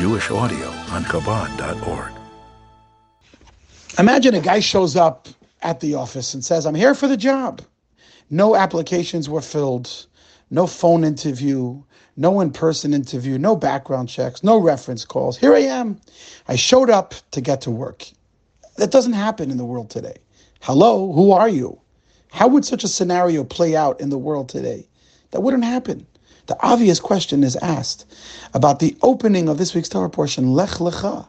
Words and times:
Jewish 0.00 0.30
audio 0.30 0.66
on 0.92 1.04
Chabad.org. 1.04 2.10
Imagine 3.98 4.34
a 4.34 4.40
guy 4.40 4.58
shows 4.58 4.96
up 4.96 5.28
at 5.60 5.80
the 5.80 5.94
office 5.94 6.32
and 6.32 6.42
says, 6.42 6.64
I'm 6.64 6.74
here 6.74 6.94
for 6.94 7.06
the 7.06 7.18
job. 7.18 7.60
No 8.30 8.56
applications 8.56 9.28
were 9.28 9.42
filled, 9.42 10.06
no 10.48 10.66
phone 10.66 11.04
interview, 11.04 11.82
no 12.16 12.40
in 12.40 12.50
person 12.50 12.94
interview, 12.94 13.36
no 13.36 13.54
background 13.54 14.08
checks, 14.08 14.42
no 14.42 14.56
reference 14.56 15.04
calls. 15.04 15.36
Here 15.36 15.54
I 15.54 15.64
am. 15.64 16.00
I 16.48 16.56
showed 16.56 16.88
up 16.88 17.12
to 17.32 17.42
get 17.42 17.60
to 17.60 17.70
work. 17.70 18.06
That 18.78 18.92
doesn't 18.92 19.12
happen 19.12 19.50
in 19.50 19.58
the 19.58 19.66
world 19.66 19.90
today. 19.90 20.16
Hello, 20.62 21.12
who 21.12 21.30
are 21.30 21.50
you? 21.50 21.78
How 22.32 22.48
would 22.48 22.64
such 22.64 22.84
a 22.84 22.88
scenario 22.88 23.44
play 23.44 23.76
out 23.76 24.00
in 24.00 24.08
the 24.08 24.16
world 24.16 24.48
today? 24.48 24.88
That 25.32 25.42
wouldn't 25.42 25.64
happen. 25.64 26.06
The 26.46 26.56
obvious 26.60 27.00
question 27.00 27.44
is 27.44 27.56
asked 27.56 28.06
about 28.54 28.78
the 28.78 28.96
opening 29.02 29.48
of 29.48 29.58
this 29.58 29.74
week's 29.74 29.88
Torah 29.88 30.10
portion, 30.10 30.52
Lech 30.52 30.78
Lecha. 30.80 31.28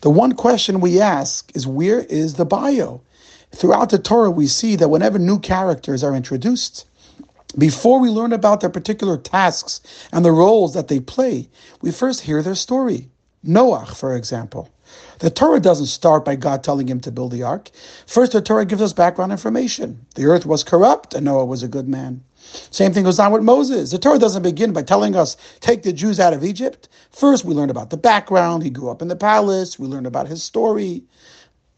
The 0.00 0.10
one 0.10 0.32
question 0.32 0.80
we 0.80 1.00
ask 1.00 1.50
is 1.56 1.66
where 1.66 2.00
is 2.00 2.34
the 2.34 2.44
bio? 2.44 3.00
Throughout 3.52 3.90
the 3.90 3.98
Torah, 3.98 4.30
we 4.30 4.46
see 4.46 4.76
that 4.76 4.90
whenever 4.90 5.18
new 5.18 5.38
characters 5.38 6.02
are 6.02 6.14
introduced, 6.14 6.86
before 7.56 8.00
we 8.00 8.10
learn 8.10 8.32
about 8.32 8.60
their 8.60 8.70
particular 8.70 9.16
tasks 9.16 9.80
and 10.12 10.24
the 10.24 10.32
roles 10.32 10.74
that 10.74 10.88
they 10.88 11.00
play, 11.00 11.48
we 11.80 11.92
first 11.92 12.22
hear 12.22 12.42
their 12.42 12.54
story. 12.54 13.08
Noach, 13.46 13.94
for 13.94 14.16
example. 14.16 14.68
The 15.20 15.30
Torah 15.30 15.60
doesn't 15.60 15.86
start 15.86 16.24
by 16.24 16.36
God 16.36 16.64
telling 16.64 16.88
him 16.88 17.00
to 17.00 17.12
build 17.12 17.30
the 17.32 17.42
ark. 17.42 17.70
First, 18.06 18.32
the 18.32 18.40
Torah 18.40 18.64
gives 18.64 18.82
us 18.82 18.92
background 18.92 19.32
information. 19.32 20.04
The 20.16 20.26
earth 20.26 20.46
was 20.46 20.64
corrupt 20.64 21.14
and 21.14 21.24
Noah 21.24 21.44
was 21.44 21.62
a 21.62 21.68
good 21.68 21.88
man. 21.88 22.22
Same 22.70 22.92
thing 22.92 23.04
goes 23.04 23.18
on 23.18 23.32
with 23.32 23.42
Moses. 23.42 23.90
The 23.90 23.98
Torah 23.98 24.18
doesn't 24.18 24.42
begin 24.42 24.72
by 24.72 24.82
telling 24.82 25.16
us, 25.16 25.36
take 25.60 25.82
the 25.82 25.92
Jews 25.92 26.20
out 26.20 26.32
of 26.32 26.44
Egypt. 26.44 26.88
First, 27.10 27.44
we 27.44 27.54
learn 27.54 27.70
about 27.70 27.90
the 27.90 27.96
background. 27.96 28.62
He 28.62 28.70
grew 28.70 28.90
up 28.90 29.02
in 29.02 29.08
the 29.08 29.16
palace. 29.16 29.78
We 29.78 29.86
learn 29.86 30.06
about 30.06 30.28
his 30.28 30.42
story. 30.42 31.02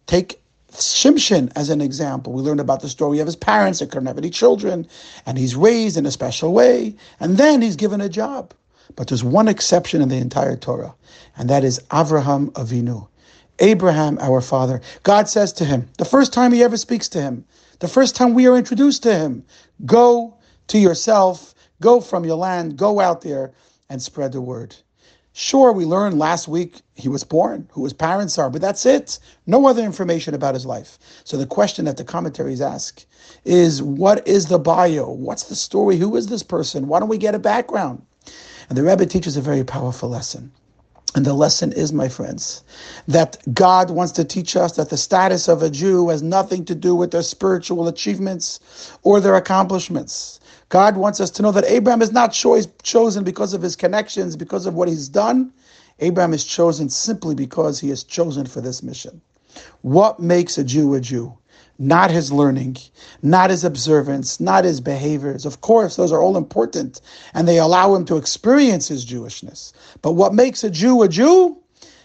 Take 0.07 0.41
Shimshon 0.73 1.51
as 1.57 1.71
an 1.71 1.81
example. 1.81 2.33
We 2.33 2.43
learn 2.43 2.61
about 2.61 2.81
the 2.81 2.89
story 2.89 3.19
of 3.19 3.27
his 3.27 3.37
parents 3.37 3.79
that 3.79 3.91
couldn't 3.91 4.07
have 4.07 4.19
any 4.19 4.31
children, 4.31 4.87
and 5.25 5.39
he's 5.39 5.57
raised 5.57 5.97
in 5.97 6.07
a 6.07 6.11
special 6.11 6.53
way, 6.53 6.95
and 7.21 7.39
then 7.39 7.63
he's 7.63 7.77
given 7.77 8.01
a 8.01 8.09
job. 8.09 8.53
But 8.95 9.09
there's 9.09 9.25
one 9.25 9.49
exception 9.49 10.03
in 10.03 10.09
the 10.09 10.17
entire 10.17 10.57
Torah, 10.57 10.95
and 11.37 11.49
that 11.51 11.65
is 11.65 11.81
Avraham 11.91 12.51
Avinu. 12.53 13.09
Abraham, 13.59 14.19
our 14.21 14.43
father. 14.43 14.83
God 15.03 15.29
says 15.29 15.53
to 15.55 15.65
him, 15.65 15.89
the 15.97 16.05
first 16.05 16.33
time 16.33 16.53
he 16.53 16.63
ever 16.63 16.77
speaks 16.77 17.09
to 17.11 17.23
him, 17.23 17.45
the 17.79 17.89
first 17.89 18.15
time 18.15 18.35
we 18.35 18.47
are 18.47 18.57
introduced 18.57 19.03
to 19.05 19.15
him, 19.15 19.45
go 19.87 20.35
to 20.69 20.79
yourself, 20.79 21.55
go 21.81 22.01
from 22.01 22.25
your 22.25 22.37
land, 22.37 22.77
go 22.77 23.01
out 23.01 23.23
there 23.23 23.53
and 23.89 24.03
spread 24.03 24.33
the 24.33 24.41
word. 24.41 24.77
Sure, 25.33 25.71
we 25.71 25.85
learned 25.85 26.19
last 26.19 26.49
week 26.49 26.81
he 26.95 27.11
was 27.11 27.23
born, 27.23 27.69
who 27.71 27.85
his 27.85 27.93
parents 27.93 28.39
are, 28.39 28.49
but 28.49 28.63
that's 28.63 28.87
it. 28.87 29.19
No 29.47 29.67
other 29.67 29.83
information 29.83 30.35
about 30.35 30.55
his 30.55 30.65
life. 30.65 30.99
So 31.25 31.37
the 31.37 31.47
question 31.47 31.85
that 31.85 31.99
the 31.99 32.05
commentaries 32.05 32.63
ask 32.63 33.05
is 33.45 33.83
what 33.83 34.27
is 34.27 34.47
the 34.47 34.59
bio? 34.59 35.11
What's 35.11 35.45
the 35.45 35.55
story? 35.55 35.99
Who 35.99 36.17
is 36.17 36.29
this 36.29 36.43
person? 36.43 36.89
Why 36.89 37.01
don't 37.01 37.11
we 37.11 37.19
get 37.19 37.35
a 37.35 37.39
background? 37.39 38.01
And 38.71 38.79
the 38.79 38.83
Rebbe 38.83 39.05
teaches 39.05 39.37
a 39.37 39.43
very 39.43 39.63
powerful 39.63 40.09
lesson. 40.09 40.53
And 41.17 41.25
the 41.25 41.35
lesson 41.35 41.73
is, 41.73 41.95
my 41.95 42.11
friends, 42.11 42.63
that 43.09 43.39
God 43.55 43.91
wants 43.91 44.13
to 44.13 44.25
teach 44.25 44.55
us 44.55 44.77
that 44.77 44.91
the 44.91 44.99
status 44.99 45.49
of 45.49 45.63
a 45.63 45.71
Jew 45.71 46.11
has 46.11 46.23
nothing 46.23 46.65
to 46.67 46.75
do 46.75 46.95
with 46.95 47.11
their 47.11 47.23
spiritual 47.23 47.89
achievements 47.89 48.61
or 49.03 49.19
their 49.19 49.37
accomplishments. 49.37 50.41
God 50.69 50.99
wants 50.99 51.21
us 51.21 51.31
to 51.33 51.43
know 51.43 51.53
that 51.53 51.65
Abraham 51.65 52.03
is 52.03 52.13
not 52.13 52.35
chosen 52.35 53.25
because 53.25 53.55
of 53.55 53.63
his 53.63 53.77
connections, 53.77 54.37
because 54.37 54.67
of 54.67 54.75
what 54.75 54.89
he's 54.89 55.09
done. 55.09 55.53
Abraham 56.01 56.35
is 56.35 56.45
chosen 56.45 56.91
simply 56.91 57.35
because 57.35 57.81
he 57.81 57.91
is 57.91 58.05
chosen 58.05 58.47
for 58.47 58.61
this 58.61 58.83
mission. 58.83 59.23
What 59.81 60.21
makes 60.21 60.59
a 60.59 60.65
Jew 60.65 60.95
a 60.95 61.01
Jew? 61.01 61.39
Not 61.79 62.11
his 62.11 62.33
learning, 62.33 62.79
not 63.23 63.51
his 63.51 63.65
observance, 63.65 64.41
not 64.41 64.65
his 64.65 64.81
behaviors. 64.81 65.47
Of 65.47 65.61
course, 65.61 65.97
those 65.97 66.13
are 66.13 66.23
all 66.23 66.37
important 66.37 67.01
and 67.35 67.47
they 67.49 67.59
allow 67.59 67.95
him 67.95 68.05
to 68.07 68.17
experience 68.17 68.89
his 68.89 69.05
Jewishness. 69.05 69.73
But 70.03 70.13
what 70.13 70.35
makes 70.35 70.65
a 70.65 70.71
Jew 70.71 71.03
a 71.03 71.09
Jew 71.09 71.59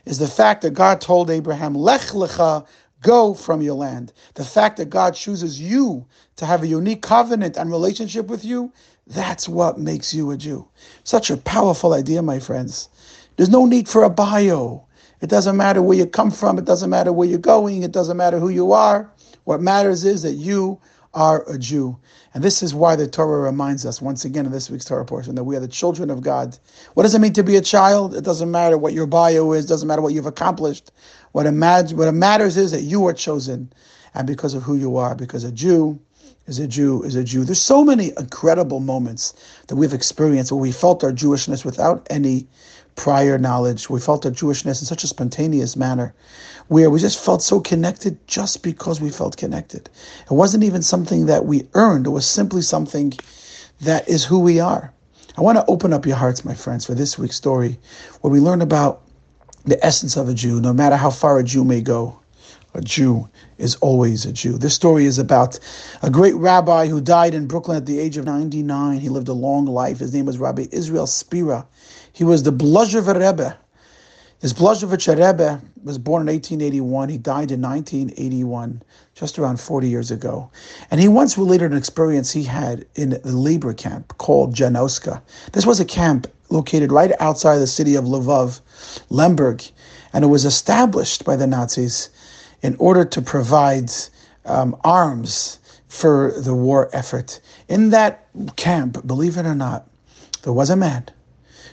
is 0.05 0.19
the 0.19 0.27
fact 0.27 0.61
that 0.63 0.73
God 0.73 1.01
told 1.01 1.29
Abraham, 1.29 1.75
Lech 1.75 2.01
lecha, 2.01 2.65
go 3.01 3.33
from 3.33 3.61
your 3.61 3.75
land. 3.75 4.13
The 4.35 4.45
fact 4.45 4.77
that 4.77 4.89
God 4.89 5.15
chooses 5.15 5.61
you 5.61 6.05
to 6.37 6.45
have 6.45 6.63
a 6.63 6.67
unique 6.67 7.01
covenant 7.01 7.57
and 7.57 7.71
relationship 7.71 8.27
with 8.27 8.43
you, 8.45 8.73
that's 9.07 9.49
what 9.49 9.79
makes 9.79 10.13
you 10.13 10.31
a 10.31 10.37
Jew. 10.37 10.67
Such 11.03 11.29
a 11.29 11.37
powerful 11.37 11.93
idea, 11.93 12.21
my 12.21 12.39
friends. 12.39 12.89
There's 13.37 13.49
no 13.49 13.65
need 13.65 13.87
for 13.89 14.03
a 14.03 14.09
bio. 14.09 14.85
It 15.21 15.29
doesn't 15.29 15.57
matter 15.57 15.81
where 15.81 15.97
you 15.97 16.05
come 16.07 16.31
from. 16.31 16.57
It 16.57 16.65
doesn't 16.65 16.89
matter 16.89 17.13
where 17.13 17.27
you're 17.27 17.39
going. 17.39 17.83
It 17.83 17.91
doesn't 17.91 18.17
matter 18.17 18.39
who 18.39 18.49
you 18.49 18.71
are. 18.73 19.09
What 19.43 19.61
matters 19.61 20.05
is 20.05 20.21
that 20.23 20.33
you 20.33 20.79
are 21.13 21.43
a 21.49 21.57
Jew. 21.57 21.97
And 22.33 22.43
this 22.43 22.63
is 22.63 22.73
why 22.73 22.95
the 22.95 23.07
Torah 23.07 23.41
reminds 23.41 23.85
us, 23.85 24.01
once 24.01 24.23
again 24.23 24.45
in 24.45 24.51
this 24.51 24.69
week's 24.69 24.85
Torah 24.85 25.05
portion, 25.05 25.35
that 25.35 25.43
we 25.43 25.55
are 25.57 25.59
the 25.59 25.67
children 25.67 26.09
of 26.09 26.21
God. 26.21 26.57
What 26.93 27.03
does 27.03 27.13
it 27.13 27.19
mean 27.19 27.33
to 27.33 27.43
be 27.43 27.57
a 27.57 27.61
child? 27.61 28.15
It 28.15 28.23
doesn't 28.23 28.49
matter 28.49 28.77
what 28.77 28.93
your 28.93 29.07
bio 29.07 29.51
is, 29.51 29.65
doesn't 29.65 29.87
matter 29.87 30.01
what 30.01 30.13
you've 30.13 30.25
accomplished. 30.25 30.91
What, 31.33 31.45
imag- 31.45 31.93
what 31.93 32.13
matters 32.13 32.55
is 32.55 32.71
that 32.71 32.83
you 32.83 33.05
are 33.07 33.13
chosen, 33.13 33.73
and 34.13 34.25
because 34.25 34.53
of 34.53 34.63
who 34.63 34.75
you 34.75 34.95
are, 34.95 35.15
because 35.15 35.43
a 35.43 35.51
Jew 35.51 35.99
is 36.47 36.59
a 36.59 36.67
Jew 36.67 37.03
is 37.03 37.15
a 37.15 37.23
Jew. 37.23 37.43
There's 37.43 37.61
so 37.61 37.83
many 37.83 38.11
incredible 38.17 38.79
moments 38.79 39.33
that 39.67 39.75
we've 39.75 39.93
experienced 39.93 40.51
where 40.51 40.61
we 40.61 40.71
felt 40.71 41.03
our 41.03 41.11
Jewishness 41.11 41.65
without 41.65 42.07
any 42.09 42.47
prior 42.95 43.37
knowledge. 43.37 43.89
We 43.89 43.99
felt 43.99 44.25
our 44.25 44.31
Jewishness 44.31 44.81
in 44.81 44.85
such 44.85 45.03
a 45.03 45.07
spontaneous 45.07 45.75
manner 45.75 46.13
where 46.67 46.89
we 46.89 46.99
just 46.99 47.23
felt 47.23 47.41
so 47.41 47.59
connected 47.59 48.17
just 48.27 48.63
because 48.63 49.01
we 49.01 49.09
felt 49.09 49.37
connected. 49.37 49.89
It 50.29 50.33
wasn't 50.33 50.63
even 50.63 50.81
something 50.81 51.25
that 51.25 51.45
we 51.45 51.67
earned, 51.73 52.07
it 52.07 52.11
was 52.11 52.25
simply 52.25 52.61
something 52.61 53.13
that 53.81 54.07
is 54.07 54.23
who 54.23 54.39
we 54.39 54.59
are. 54.59 54.93
I 55.37 55.41
want 55.41 55.57
to 55.57 55.65
open 55.67 55.93
up 55.93 56.05
your 56.05 56.17
hearts, 56.17 56.45
my 56.45 56.53
friends, 56.53 56.85
for 56.85 56.93
this 56.93 57.17
week's 57.17 57.35
story 57.35 57.79
where 58.21 58.31
we 58.31 58.39
learn 58.39 58.61
about 58.61 59.01
the 59.65 59.83
essence 59.85 60.17
of 60.17 60.27
a 60.29 60.33
Jew, 60.33 60.59
no 60.59 60.73
matter 60.73 60.95
how 60.95 61.09
far 61.09 61.39
a 61.39 61.43
Jew 61.43 61.63
may 61.63 61.81
go. 61.81 62.17
A 62.73 62.81
Jew 62.81 63.27
is 63.57 63.75
always 63.75 64.25
a 64.25 64.31
Jew. 64.31 64.57
This 64.57 64.73
story 64.73 65.05
is 65.05 65.19
about 65.19 65.59
a 66.01 66.09
great 66.09 66.35
rabbi 66.35 66.87
who 66.87 67.01
died 67.01 67.33
in 67.33 67.47
Brooklyn 67.47 67.75
at 67.75 67.85
the 67.85 67.99
age 67.99 68.15
of 68.15 68.25
99. 68.25 68.99
He 68.99 69.09
lived 69.09 69.27
a 69.27 69.33
long 69.33 69.65
life. 69.65 69.99
His 69.99 70.13
name 70.13 70.25
was 70.25 70.37
Rabbi 70.37 70.67
Israel 70.71 71.05
Spira. 71.05 71.65
He 72.13 72.25
was 72.25 72.43
the 72.43 72.51
Blazhever 72.51 73.13
Rebbe. 73.15 73.57
This 74.41 74.51
Blazhever 74.51 74.97
Rebbe 74.97 75.61
was 75.83 75.97
born 75.97 76.27
in 76.27 76.33
1881. 76.33 77.07
He 77.07 77.17
died 77.17 77.51
in 77.51 77.61
1981, 77.61 78.83
just 79.15 79.39
around 79.39 79.61
40 79.61 79.87
years 79.87 80.11
ago. 80.11 80.49
And 80.89 80.99
he 80.99 81.07
once 81.07 81.37
related 81.37 81.71
an 81.71 81.77
experience 81.77 82.31
he 82.31 82.43
had 82.43 82.85
in 82.95 83.11
the 83.11 83.31
labor 83.31 83.73
camp 83.73 84.17
called 84.17 84.53
Janowska. 84.53 85.21
This 85.53 85.65
was 85.65 85.79
a 85.79 85.85
camp 85.85 86.27
located 86.49 86.91
right 86.91 87.13
outside 87.21 87.59
the 87.59 87.67
city 87.67 87.95
of 87.95 88.03
Lvov, 88.03 88.59
Lemberg, 89.09 89.63
and 90.11 90.25
it 90.25 90.27
was 90.27 90.43
established 90.43 91.23
by 91.23 91.37
the 91.37 91.47
Nazis 91.47 92.09
in 92.61 92.75
order 92.77 93.05
to 93.05 93.21
provide 93.21 93.89
um, 94.45 94.75
arms 94.83 95.59
for 95.87 96.33
the 96.41 96.53
war 96.53 96.89
effort. 96.91 97.39
In 97.69 97.91
that 97.91 98.27
camp, 98.57 99.07
believe 99.07 99.37
it 99.37 99.45
or 99.45 99.55
not, 99.55 99.87
there 100.43 100.51
was 100.51 100.69
a 100.69 100.75
man 100.75 101.05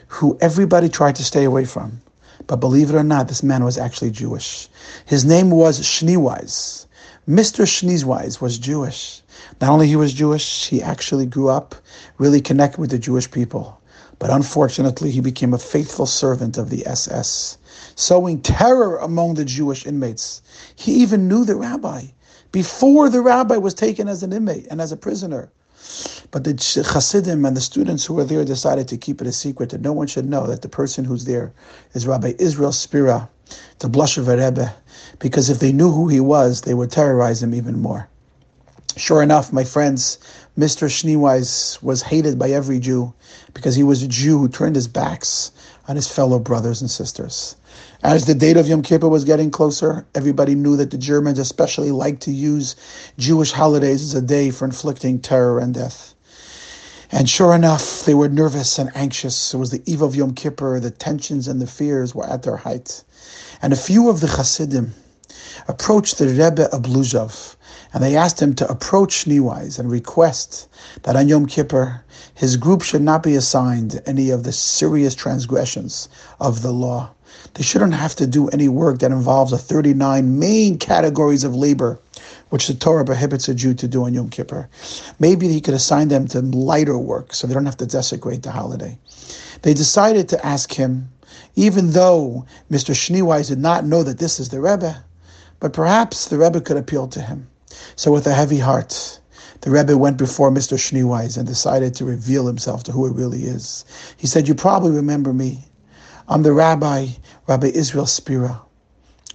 who 0.09 0.37
everybody 0.41 0.89
tried 0.89 1.15
to 1.15 1.23
stay 1.23 1.45
away 1.45 1.63
from. 1.65 2.01
But 2.47 2.57
believe 2.57 2.89
it 2.89 2.95
or 2.95 3.03
not, 3.03 3.27
this 3.27 3.43
man 3.43 3.63
was 3.63 3.77
actually 3.77 4.11
Jewish. 4.11 4.67
His 5.05 5.23
name 5.23 5.51
was 5.51 5.79
Schneeweiss. 5.79 6.87
Mr. 7.27 7.65
Schneeweiss 7.65 8.41
was 8.41 8.57
Jewish. 8.57 9.21
Not 9.61 9.69
only 9.69 9.87
he 9.87 9.95
was 9.95 10.13
Jewish, 10.13 10.67
he 10.67 10.81
actually 10.81 11.25
grew 11.25 11.49
up 11.49 11.75
really 12.17 12.41
connected 12.41 12.81
with 12.81 12.89
the 12.89 12.99
Jewish 12.99 13.29
people. 13.29 13.79
But 14.17 14.31
unfortunately, 14.31 15.11
he 15.11 15.21
became 15.21 15.53
a 15.53 15.59
faithful 15.59 16.05
servant 16.05 16.57
of 16.57 16.69
the 16.69 16.85
SS 16.87 17.57
sowing 17.95 18.41
terror 18.41 18.97
among 18.97 19.35
the 19.35 19.45
Jewish 19.45 19.85
inmates. 19.85 20.41
He 20.75 20.93
even 20.93 21.27
knew 21.27 21.45
the 21.45 21.55
rabbi 21.55 22.05
before 22.51 23.09
the 23.09 23.21
rabbi 23.21 23.57
was 23.57 23.73
taken 23.73 24.07
as 24.07 24.23
an 24.23 24.33
inmate 24.33 24.67
and 24.71 24.81
as 24.81 24.91
a 24.91 24.97
prisoner. 24.97 25.49
But 26.31 26.43
the 26.43 26.51
Hasidim 26.93 27.43
and 27.43 27.57
the 27.57 27.61
students 27.61 28.05
who 28.05 28.13
were 28.13 28.23
there 28.23 28.45
decided 28.45 28.87
to 28.89 28.97
keep 28.97 29.19
it 29.19 29.25
a 29.25 29.31
secret 29.31 29.71
that 29.71 29.81
no 29.81 29.91
one 29.91 30.05
should 30.05 30.29
know 30.29 30.45
that 30.45 30.61
the 30.61 30.69
person 30.69 31.03
who's 31.03 31.25
there 31.25 31.51
is 31.93 32.05
Rabbi 32.05 32.33
Israel 32.37 32.71
Spira, 32.71 33.27
the 33.79 33.89
Blazhever 33.89 34.37
Rebbe, 34.37 34.71
because 35.17 35.49
if 35.49 35.57
they 35.57 35.71
knew 35.71 35.89
who 35.89 36.07
he 36.07 36.19
was, 36.19 36.61
they 36.61 36.75
would 36.75 36.91
terrorize 36.91 37.41
him 37.41 37.55
even 37.55 37.81
more. 37.81 38.07
Sure 38.95 39.23
enough, 39.23 39.51
my 39.51 39.63
friends, 39.63 40.19
Mr. 40.55 40.87
Schneeweiss 40.87 41.81
was 41.81 42.03
hated 42.03 42.37
by 42.37 42.51
every 42.51 42.79
Jew 42.79 43.11
because 43.55 43.75
he 43.75 43.83
was 43.83 44.03
a 44.03 44.07
Jew 44.07 44.37
who 44.37 44.49
turned 44.49 44.75
his 44.75 44.87
backs 44.87 45.51
on 45.87 45.95
his 45.95 46.07
fellow 46.07 46.37
brothers 46.37 46.79
and 46.79 46.91
sisters. 46.91 47.55
As 48.03 48.25
the 48.25 48.35
date 48.35 48.57
of 48.57 48.67
Yom 48.67 48.83
Kippur 48.83 49.09
was 49.09 49.23
getting 49.23 49.49
closer, 49.49 50.05
everybody 50.13 50.53
knew 50.53 50.77
that 50.77 50.91
the 50.91 50.97
Germans 50.97 51.39
especially 51.39 51.91
liked 51.91 52.21
to 52.21 52.31
use 52.31 52.75
Jewish 53.17 53.51
holidays 53.51 54.03
as 54.03 54.13
a 54.13 54.21
day 54.21 54.51
for 54.51 54.65
inflicting 54.65 55.19
terror 55.19 55.57
and 55.57 55.73
death. 55.73 56.13
And 57.11 57.27
sure 57.27 57.55
enough, 57.55 58.05
they 58.05 58.13
were 58.13 58.29
nervous 58.29 58.77
and 58.77 58.91
anxious. 58.93 59.53
It 59.53 59.57
was 59.57 59.71
the 59.71 59.81
eve 59.85 60.03
of 60.03 60.15
Yom 60.15 60.35
Kippur. 60.35 60.79
The 60.79 60.91
tensions 60.91 61.47
and 61.47 61.59
the 61.59 61.65
fears 61.65 62.13
were 62.13 62.27
at 62.27 62.43
their 62.43 62.57
height. 62.57 63.03
And 63.63 63.73
a 63.73 63.77
few 63.77 64.09
of 64.09 64.19
the 64.19 64.27
Hasidim 64.27 64.93
approached 65.67 66.19
the 66.19 66.27
Rebbe 66.27 66.69
of 66.71 66.85
and 67.93 68.03
they 68.03 68.15
asked 68.15 68.39
him 68.39 68.53
to 68.53 68.69
approach 68.69 69.25
Schneeweiss 69.25 69.79
and 69.79 69.89
request 69.89 70.67
that 71.01 71.15
on 71.15 71.27
Yom 71.27 71.47
Kippur, 71.47 72.03
his 72.35 72.57
group 72.57 72.83
should 72.83 73.01
not 73.01 73.23
be 73.23 73.35
assigned 73.35 74.01
any 74.05 74.29
of 74.29 74.43
the 74.43 74.51
serious 74.51 75.15
transgressions 75.15 76.09
of 76.39 76.61
the 76.61 76.71
law. 76.71 77.09
They 77.55 77.63
shouldn't 77.63 77.95
have 77.95 78.15
to 78.17 78.27
do 78.27 78.49
any 78.49 78.69
work 78.69 78.99
that 78.99 79.11
involves 79.11 79.51
the 79.51 79.57
39 79.57 80.37
main 80.37 80.77
categories 80.77 81.43
of 81.43 81.55
labor 81.55 81.99
which 82.49 82.67
the 82.67 82.73
Torah 82.73 83.05
prohibits 83.05 83.47
a 83.47 83.53
Jew 83.53 83.73
to 83.75 83.87
do 83.87 84.03
on 84.03 84.13
Yom 84.13 84.29
Kippur. 84.29 84.67
Maybe 85.19 85.47
he 85.47 85.61
could 85.61 85.73
assign 85.73 86.07
them 86.07 86.27
to 86.29 86.41
lighter 86.41 86.97
work 86.97 87.33
so 87.33 87.47
they 87.47 87.53
don't 87.53 87.65
have 87.65 87.77
to 87.77 87.85
desecrate 87.85 88.43
the 88.43 88.51
holiday. 88.51 88.97
They 89.61 89.73
decided 89.73 90.29
to 90.29 90.45
ask 90.45 90.73
him, 90.73 91.09
even 91.55 91.91
though 91.91 92.45
Mr. 92.71 92.95
Schneeweiss 92.95 93.49
did 93.49 93.59
not 93.59 93.85
know 93.85 94.03
that 94.03 94.19
this 94.19 94.39
is 94.39 94.49
the 94.49 94.61
Rebbe, 94.61 95.03
but 95.59 95.73
perhaps 95.73 96.25
the 96.25 96.37
Rebbe 96.37 96.61
could 96.61 96.77
appeal 96.77 97.07
to 97.07 97.21
him. 97.21 97.47
So 97.95 98.11
with 98.11 98.25
a 98.25 98.33
heavy 98.33 98.59
heart, 98.59 99.19
the 99.61 99.71
Rebbe 99.71 99.97
went 99.97 100.17
before 100.17 100.51
Mr. 100.51 100.77
Schneeweiss 100.77 101.37
and 101.37 101.45
decided 101.45 101.93
to 101.95 102.05
reveal 102.05 102.47
himself 102.47 102.83
to 102.83 102.91
who 102.91 103.05
he 103.05 103.13
really 103.13 103.43
is. 103.43 103.85
He 104.17 104.25
said, 104.25 104.47
You 104.47 104.55
probably 104.55 104.91
remember 104.91 105.33
me. 105.33 105.65
I'm 106.29 106.43
the 106.43 106.53
rabbi, 106.53 107.07
Rabbi 107.47 107.67
Israel 107.67 108.05
Spira. 108.05 108.61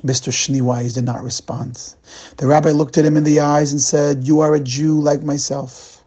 Mr. 0.05 0.31
Schneeweiss 0.31 0.93
did 0.93 1.05
not 1.05 1.25
respond. 1.25 1.95
The 2.37 2.47
rabbi 2.47 2.73
looked 2.73 2.99
at 2.99 3.06
him 3.06 3.17
in 3.17 3.25
the 3.25 3.41
eyes 3.41 3.73
and 3.73 3.81
said, 3.81 4.29
You 4.29 4.41
are 4.41 4.55
a 4.55 4.61
Jew 4.61 5.01
like 5.01 5.23
myself. 5.23 6.05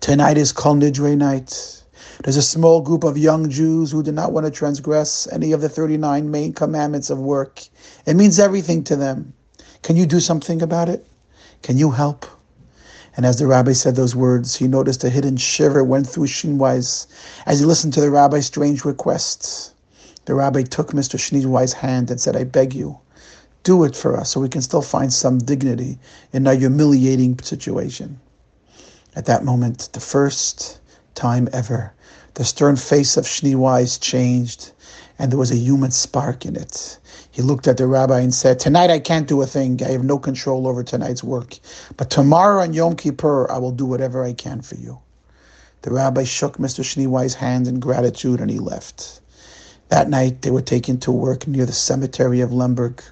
Tonight 0.00 0.36
is 0.36 0.52
Kol 0.52 0.74
Nidre 0.74 1.16
night. 1.16 1.82
There's 2.22 2.36
a 2.36 2.42
small 2.42 2.82
group 2.82 3.02
of 3.02 3.16
young 3.16 3.48
Jews 3.48 3.90
who 3.90 4.02
do 4.02 4.12
not 4.12 4.32
want 4.32 4.44
to 4.44 4.50
transgress 4.50 5.26
any 5.32 5.52
of 5.52 5.62
the 5.62 5.70
39 5.70 6.30
main 6.30 6.52
commandments 6.52 7.08
of 7.08 7.18
work. 7.18 7.62
It 8.04 8.14
means 8.14 8.38
everything 8.38 8.84
to 8.84 8.96
them. 8.96 9.32
Can 9.82 9.96
you 9.96 10.04
do 10.04 10.20
something 10.20 10.60
about 10.60 10.90
it? 10.90 11.06
Can 11.62 11.78
you 11.78 11.92
help? 11.92 12.26
And 13.16 13.24
as 13.24 13.38
the 13.38 13.46
rabbi 13.46 13.72
said 13.72 13.96
those 13.96 14.14
words, 14.14 14.56
he 14.56 14.68
noticed 14.68 15.02
a 15.02 15.08
hidden 15.08 15.38
shiver 15.38 15.82
went 15.82 16.06
through 16.06 16.26
Schneeweiss 16.26 17.06
as 17.46 17.60
he 17.60 17.64
listened 17.64 17.94
to 17.94 18.02
the 18.02 18.10
rabbi's 18.10 18.44
strange 18.44 18.84
request. 18.84 19.72
The 20.26 20.34
rabbi 20.34 20.62
took 20.62 20.92
Mr. 20.92 21.18
Schneeweiss' 21.18 21.72
hand 21.72 22.10
and 22.10 22.20
said, 22.20 22.36
I 22.36 22.44
beg 22.44 22.74
you, 22.74 22.98
do 23.64 23.84
it 23.84 23.96
for 23.96 24.16
us 24.16 24.30
so 24.30 24.40
we 24.40 24.48
can 24.48 24.62
still 24.62 24.82
find 24.82 25.12
some 25.12 25.38
dignity 25.38 25.98
in 26.32 26.46
our 26.46 26.54
humiliating 26.54 27.38
situation. 27.40 28.20
At 29.16 29.26
that 29.26 29.44
moment, 29.44 29.90
the 29.92 30.00
first 30.00 30.78
time 31.14 31.48
ever, 31.52 31.92
the 32.34 32.44
stern 32.44 32.76
face 32.76 33.16
of 33.16 33.24
Schneeweiss 33.26 34.00
changed 34.00 34.72
and 35.18 35.30
there 35.30 35.38
was 35.38 35.50
a 35.50 35.56
human 35.56 35.90
spark 35.90 36.44
in 36.44 36.56
it. 36.56 36.98
He 37.30 37.42
looked 37.42 37.68
at 37.68 37.76
the 37.76 37.86
rabbi 37.86 38.20
and 38.20 38.34
said, 38.34 38.58
Tonight 38.58 38.90
I 38.90 38.98
can't 38.98 39.28
do 39.28 39.42
a 39.42 39.46
thing. 39.46 39.80
I 39.82 39.90
have 39.92 40.04
no 40.04 40.18
control 40.18 40.66
over 40.66 40.82
tonight's 40.82 41.24
work. 41.24 41.58
But 41.96 42.10
tomorrow 42.10 42.62
on 42.62 42.72
Yom 42.74 42.96
Kippur, 42.96 43.50
I 43.50 43.58
will 43.58 43.72
do 43.72 43.86
whatever 43.86 44.24
I 44.24 44.32
can 44.32 44.60
for 44.60 44.74
you. 44.76 44.98
The 45.82 45.92
rabbi 45.92 46.24
shook 46.24 46.58
Mr. 46.58 46.82
Schneeweiss' 46.82 47.34
hand 47.34 47.68
in 47.68 47.78
gratitude 47.78 48.40
and 48.40 48.50
he 48.50 48.58
left. 48.58 49.20
That 49.88 50.08
night, 50.08 50.42
they 50.42 50.50
were 50.50 50.62
taken 50.62 50.98
to 51.00 51.12
work 51.12 51.46
near 51.46 51.66
the 51.66 51.72
cemetery 51.72 52.40
of 52.40 52.52
Lemberg. 52.52 53.02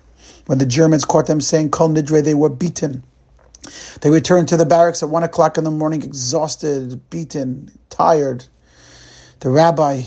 When 0.46 0.58
the 0.58 0.66
Germans 0.66 1.04
caught 1.04 1.26
them 1.26 1.40
saying 1.40 1.70
Kol 1.70 1.90
Nidre, 1.90 2.24
they 2.24 2.34
were 2.34 2.48
beaten. 2.48 3.02
They 4.00 4.10
returned 4.10 4.48
to 4.48 4.56
the 4.56 4.66
barracks 4.66 5.02
at 5.02 5.10
one 5.10 5.22
o'clock 5.22 5.58
in 5.58 5.64
the 5.64 5.70
morning, 5.70 6.02
exhausted, 6.02 7.00
beaten, 7.10 7.70
tired. 7.90 8.44
The 9.40 9.50
rabbi 9.50 10.02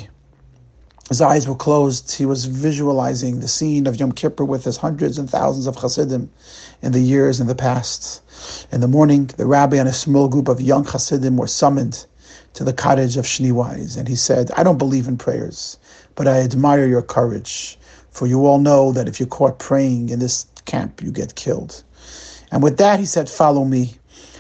his 1.10 1.22
eyes 1.22 1.48
were 1.48 1.56
closed. 1.56 2.12
He 2.16 2.26
was 2.26 2.46
visualizing 2.46 3.40
the 3.40 3.48
scene 3.48 3.86
of 3.86 4.00
Yom 4.00 4.12
Kippur 4.12 4.44
with 4.44 4.64
his 4.64 4.78
hundreds 4.78 5.20
and 5.20 5.30
thousands 5.30 5.68
of 5.68 5.76
Hasidim 5.76 6.32
in 6.82 6.92
the 6.94 7.00
years 7.00 7.40
in 7.40 7.46
the 7.46 7.54
past. 7.54 8.22
In 8.72 8.82
the 8.82 8.88
morning, 8.88 9.30
the 9.38 9.46
rabbi 9.46 9.78
and 9.78 9.88
a 9.88 9.94
small 9.94 10.28
group 10.28 10.48
of 10.48 10.60
young 10.60 10.84
Hasidim 10.84 11.38
were 11.38 11.48
summoned 11.48 12.08
to 12.54 12.64
the 12.64 12.74
cottage 12.74 13.18
of 13.18 13.26
Schneeweiss, 13.26 13.98
and 13.98 14.08
he 14.08 14.16
said, 14.16 14.50
I 14.58 14.64
don't 14.64 14.80
believe 14.80 15.08
in 15.08 15.18
prayers, 15.18 15.78
but 16.16 16.28
I 16.28 16.40
admire 16.40 16.88
your 16.88 17.04
courage, 17.04 17.78
for 18.16 18.28
you 18.28 18.46
all 18.46 18.60
know 18.60 18.94
that 18.94 19.10
if 19.10 19.20
you're 19.20 19.28
caught 19.28 19.60
praying 19.60 20.08
in 20.08 20.20
this 20.20 20.46
camp, 20.64 21.04
you 21.04 21.12
get 21.12 21.36
killed. 21.36 21.84
And 22.50 22.64
with 22.64 22.78
that, 22.78 22.98
he 22.98 23.06
said, 23.06 23.30
Follow 23.30 23.66
me. 23.66 23.96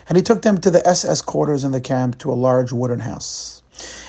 And 0.07 0.15
he 0.15 0.23
took 0.23 0.43
them 0.43 0.57
to 0.59 0.71
the 0.71 0.87
SS 0.87 1.21
quarters 1.21 1.65
in 1.65 1.73
the 1.73 1.81
camp 1.81 2.17
to 2.19 2.31
a 2.31 2.35
large 2.35 2.71
wooden 2.71 3.01
house. 3.01 3.61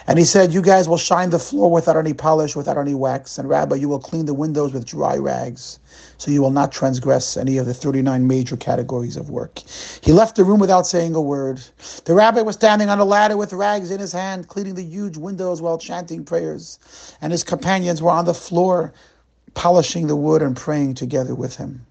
And 0.06 0.20
he 0.20 0.24
said, 0.24 0.54
You 0.54 0.62
guys 0.62 0.88
will 0.88 0.98
shine 0.98 1.30
the 1.30 1.40
floor 1.40 1.68
without 1.68 1.96
any 1.96 2.14
polish, 2.14 2.54
without 2.54 2.78
any 2.78 2.94
wax. 2.94 3.38
And 3.38 3.48
Rabbi, 3.48 3.74
you 3.74 3.88
will 3.88 3.98
clean 3.98 4.26
the 4.26 4.34
windows 4.34 4.72
with 4.72 4.86
dry 4.86 5.16
rags. 5.16 5.80
So 6.18 6.30
you 6.30 6.42
will 6.42 6.52
not 6.52 6.70
transgress 6.70 7.36
any 7.36 7.58
of 7.58 7.66
the 7.66 7.74
39 7.74 8.24
major 8.24 8.56
categories 8.56 9.16
of 9.16 9.30
work. 9.30 9.62
He 10.00 10.12
left 10.12 10.36
the 10.36 10.44
room 10.44 10.60
without 10.60 10.86
saying 10.86 11.16
a 11.16 11.20
word. 11.20 11.60
The 12.04 12.14
rabbi 12.14 12.42
was 12.42 12.54
standing 12.54 12.88
on 12.88 13.00
a 13.00 13.04
ladder 13.04 13.36
with 13.36 13.52
rags 13.52 13.90
in 13.90 13.98
his 13.98 14.12
hand, 14.12 14.46
cleaning 14.46 14.76
the 14.76 14.84
huge 14.84 15.16
windows 15.16 15.60
while 15.60 15.76
chanting 15.76 16.24
prayers. 16.24 16.78
And 17.20 17.32
his 17.32 17.42
companions 17.42 18.00
were 18.00 18.12
on 18.12 18.26
the 18.26 18.34
floor, 18.34 18.92
polishing 19.56 20.06
the 20.06 20.14
wood 20.14 20.42
and 20.42 20.54
praying 20.54 20.94
together 20.94 21.34
with 21.34 21.56
him. 21.56 21.86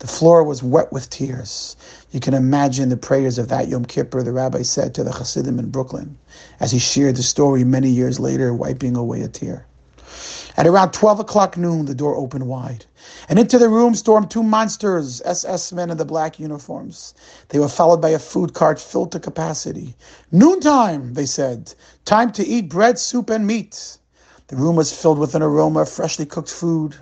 The 0.00 0.06
floor 0.06 0.44
was 0.44 0.62
wet 0.62 0.92
with 0.92 1.08
tears. 1.08 1.74
You 2.10 2.20
can 2.20 2.34
imagine 2.34 2.90
the 2.90 2.98
prayers 2.98 3.38
of 3.38 3.48
that 3.48 3.68
Yom 3.68 3.86
Kippur 3.86 4.22
the 4.22 4.30
rabbi 4.30 4.60
said 4.60 4.94
to 4.94 5.02
the 5.02 5.10
Hasidim 5.10 5.58
in 5.58 5.70
Brooklyn 5.70 6.18
as 6.60 6.70
he 6.70 6.78
shared 6.78 7.16
the 7.16 7.22
story 7.22 7.64
many 7.64 7.88
years 7.88 8.20
later, 8.20 8.52
wiping 8.52 8.94
away 8.94 9.22
a 9.22 9.28
tear. 9.28 9.64
At 10.54 10.66
around 10.66 10.92
12 10.92 11.20
o'clock 11.20 11.56
noon, 11.56 11.86
the 11.86 11.94
door 11.94 12.14
opened 12.14 12.46
wide, 12.46 12.84
and 13.26 13.38
into 13.38 13.58
the 13.58 13.70
room 13.70 13.94
stormed 13.94 14.30
two 14.30 14.42
monsters, 14.42 15.22
SS 15.24 15.72
men 15.72 15.88
in 15.88 15.96
the 15.96 16.04
black 16.04 16.38
uniforms. 16.38 17.14
They 17.48 17.58
were 17.58 17.68
followed 17.68 18.02
by 18.02 18.10
a 18.10 18.18
food 18.18 18.52
cart 18.52 18.78
filled 18.78 19.12
to 19.12 19.18
capacity. 19.18 19.96
Noontime, 20.30 21.14
they 21.14 21.24
said. 21.24 21.72
Time 22.04 22.30
to 22.32 22.46
eat 22.46 22.68
bread, 22.68 22.98
soup, 22.98 23.30
and 23.30 23.46
meat. 23.46 23.96
The 24.52 24.58
room 24.58 24.76
was 24.76 24.92
filled 24.92 25.18
with 25.18 25.34
an 25.34 25.40
aroma 25.40 25.80
of 25.80 25.88
freshly 25.88 26.26
cooked 26.26 26.50
food, 26.50 26.94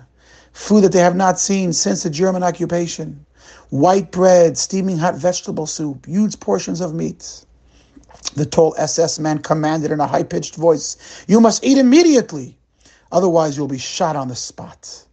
food 0.53 0.85
that 0.85 0.93
they 0.93 1.01
have 1.01 1.17
not 1.17 1.37
seen 1.37 1.73
since 1.73 2.01
the 2.01 2.09
German 2.09 2.43
occupation 2.43 3.25
white 3.71 4.09
bread, 4.09 4.57
steaming 4.57 4.97
hot 4.97 5.15
vegetable 5.15 5.65
soup, 5.65 6.05
huge 6.05 6.39
portions 6.39 6.79
of 6.79 6.93
meat. 6.93 7.43
The 8.35 8.45
tall 8.45 8.73
SS 8.77 9.19
man 9.19 9.39
commanded 9.39 9.91
in 9.91 9.99
a 9.99 10.07
high 10.07 10.23
pitched 10.23 10.55
voice, 10.55 10.95
You 11.27 11.41
must 11.41 11.61
eat 11.61 11.77
immediately, 11.77 12.57
otherwise, 13.11 13.57
you'll 13.57 13.67
be 13.67 13.77
shot 13.77 14.15
on 14.15 14.29
the 14.29 14.35
spot. 14.37 15.03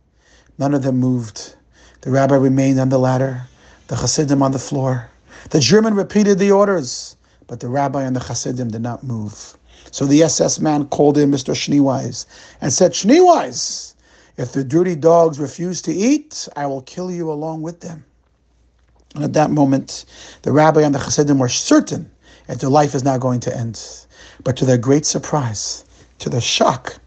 None 0.59 0.75
of 0.75 0.85
them 0.85 0.99
moved. 0.99 1.57
The 2.03 2.13
rabbi 2.13 2.37
remained 2.37 2.79
on 2.79 2.89
the 2.89 2.99
ladder, 3.01 3.49
the 3.89 3.97
Hasidim 3.97 4.45
on 4.45 4.53
the 4.53 4.61
floor. 4.61 5.11
The 5.51 5.59
German 5.59 5.95
repeated 5.95 6.39
the 6.39 6.53
orders, 6.53 7.17
but 7.49 7.59
the 7.59 7.69
rabbi 7.69 8.05
and 8.05 8.15
the 8.15 8.21
Hasidim 8.21 8.69
did 8.71 8.83
not 8.83 9.03
move. 9.03 9.57
So 9.91 10.07
the 10.07 10.23
SS 10.23 10.61
man 10.61 10.87
called 10.87 11.19
in 11.19 11.31
Mr. 11.31 11.55
Schneeweiss 11.55 12.27
and 12.61 12.73
said, 12.73 12.93
Schneeweiss, 12.93 13.95
if 14.37 14.53
the 14.53 14.65
dirty 14.65 14.95
dogs 14.95 15.39
refuse 15.39 15.83
to 15.83 15.93
eat, 15.93 16.49
I 16.57 16.67
will 16.67 16.83
kill 16.83 17.11
you 17.11 17.31
along 17.31 17.63
with 17.63 17.81
them. 17.81 18.05
And 19.15 19.25
at 19.25 19.33
that 19.33 19.51
moment, 19.51 20.05
the 20.43 20.53
rabbi 20.53 20.83
and 20.83 20.95
the 20.95 20.99
Hasidim 20.99 21.39
were 21.39 21.49
certain 21.49 22.11
that 22.47 22.61
their 22.61 22.71
life 22.71 22.95
is 22.95 23.05
now 23.05 23.19
going 23.19 23.41
to 23.41 23.57
end. 23.57 23.83
But 24.45 24.57
to 24.59 24.65
their 24.65 24.79
great 24.79 25.07
surprise, 25.07 25.85
to 26.19 26.29
their 26.29 26.41
shock, 26.41 26.99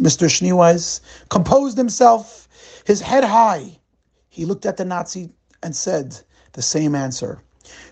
Mr. 0.00 0.28
Schneeweiss 0.28 1.00
composed 1.28 1.76
himself, 1.76 2.48
his 2.84 3.00
head 3.00 3.24
high. 3.24 3.78
He 4.28 4.44
looked 4.44 4.66
at 4.66 4.76
the 4.76 4.84
Nazi 4.84 5.30
and 5.62 5.76
said 5.76 6.18
the 6.52 6.62
same 6.62 6.94
answer. 6.94 7.40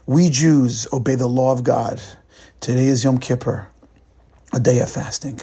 We 0.07 0.29
Jews 0.31 0.87
obey 0.93 1.14
the 1.14 1.29
law 1.29 1.52
of 1.52 1.62
God. 1.62 2.02
Today 2.61 2.87
is 2.87 3.05
Yom 3.05 3.19
Kippur, 3.19 3.69
a 4.52 4.61
day 4.61 4.80
of 4.80 4.90
fasting. 4.90 5.40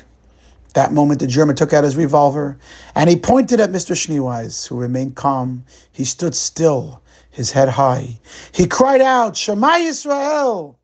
That 0.76 0.94
moment, 0.94 1.20
the 1.20 1.28
German 1.28 1.56
took 1.56 1.74
out 1.74 1.84
his 1.84 1.96
revolver 1.96 2.58
and 2.94 3.10
he 3.10 3.16
pointed 3.16 3.60
at 3.60 3.72
Mr. 3.72 3.96
Schneeweiss, 3.96 4.68
who 4.68 4.78
remained 4.78 5.16
calm. 5.16 5.66
He 5.92 6.06
stood 6.06 6.36
still 6.36 7.02
his 7.32 7.52
head 7.52 7.70
high. 7.70 8.20
He 8.52 8.68
cried 8.68 9.02
out, 9.02 9.36
Shema 9.36 9.78
Yisrael! 9.78 10.76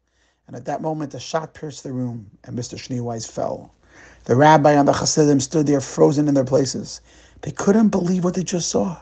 And 0.48 0.56
at 0.56 0.66
that 0.66 0.82
moment, 0.82 1.14
a 1.14 1.20
shot 1.20 1.54
pierced 1.54 1.84
the 1.84 1.94
room, 1.94 2.30
and 2.44 2.58
Mr. 2.58 2.78
Schneeweiss 2.78 3.30
fell. 3.30 3.74
The 4.26 4.36
rabbi 4.36 4.72
and 4.72 4.88
the 4.88 4.94
Hasidim 4.94 5.40
stood 5.40 5.68
there 5.68 5.82
frozen 5.82 6.28
in 6.28 6.34
their 6.34 6.44
places. 6.44 7.02
They 7.42 7.52
couldn't 7.52 7.90
believe 7.90 8.24
what 8.24 8.34
they 8.34 8.44
just 8.44 8.70
saw. 8.70 8.98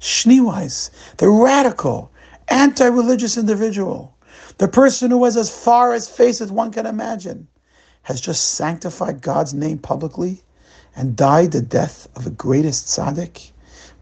Schneeweiss, 0.00 0.90
the 1.16 1.28
radical, 1.28 2.12
anti-religious 2.48 3.36
individual, 3.36 4.14
the 4.58 4.68
person 4.68 5.10
who 5.10 5.18
was 5.18 5.36
as 5.36 5.50
far 5.50 5.92
as 5.92 6.08
face 6.08 6.40
as 6.40 6.52
one 6.52 6.70
can 6.70 6.86
imagine, 6.86 7.48
has 8.02 8.20
just 8.20 8.52
sanctified 8.52 9.20
God's 9.20 9.54
name 9.54 9.78
publicly 9.78 10.42
and 10.96 11.16
died 11.16 11.52
the 11.52 11.60
death 11.60 12.08
of 12.16 12.24
the 12.24 12.30
greatest 12.30 12.86
tzaddik. 12.86 13.52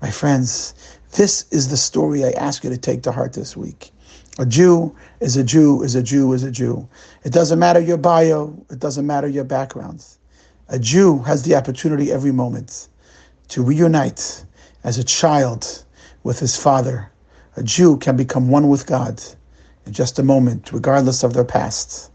My 0.00 0.10
friends, 0.10 0.74
this 1.12 1.46
is 1.50 1.68
the 1.68 1.76
story 1.76 2.24
I 2.24 2.30
ask 2.30 2.62
you 2.64 2.70
to 2.70 2.76
take 2.76 3.02
to 3.02 3.12
heart 3.12 3.32
this 3.32 3.56
week. 3.56 3.90
A 4.38 4.44
Jew 4.44 4.94
is 5.20 5.36
a 5.36 5.44
Jew, 5.44 5.82
is 5.82 5.94
a 5.94 6.02
Jew, 6.02 6.32
is 6.34 6.42
a 6.42 6.50
Jew. 6.50 6.86
It 7.24 7.32
doesn't 7.32 7.58
matter 7.58 7.80
your 7.80 7.96
bio, 7.96 8.54
it 8.70 8.78
doesn't 8.78 9.06
matter 9.06 9.28
your 9.28 9.44
background. 9.44 10.04
A 10.68 10.78
Jew 10.78 11.20
has 11.20 11.42
the 11.42 11.54
opportunity 11.54 12.12
every 12.12 12.32
moment 12.32 12.88
to 13.48 13.62
reunite 13.62 14.44
as 14.84 14.98
a 14.98 15.04
child 15.04 15.84
with 16.22 16.38
his 16.38 16.56
father. 16.56 17.10
A 17.56 17.62
Jew 17.62 17.96
can 17.96 18.16
become 18.16 18.48
one 18.48 18.68
with 18.68 18.86
God 18.86 19.22
in 19.86 19.92
just 19.92 20.18
a 20.18 20.22
moment, 20.22 20.72
regardless 20.72 21.22
of 21.22 21.32
their 21.32 21.44
past, 21.44 22.10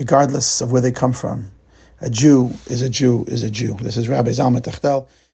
regardless 0.00 0.62
of 0.62 0.72
where 0.72 0.80
they 0.80 0.90
come 0.90 1.12
from. 1.12 1.48
A 2.00 2.10
Jew 2.10 2.50
is 2.66 2.80
a 2.80 2.88
Jew 2.88 3.24
is 3.28 3.42
a 3.42 3.50
Jew. 3.50 3.74
This 3.74 3.98
is 3.98 4.08
Rabbi 4.08 4.30
Zalman 4.30 4.62
Tiechtel. 4.62 5.06